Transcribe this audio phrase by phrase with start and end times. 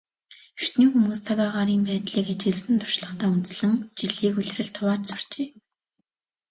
[0.61, 5.47] Эртний хүмүүс цаг агаарын байдлыг ажигласан туршлагадаа үндэслэн жилийг улиралд хувааж сурчээ.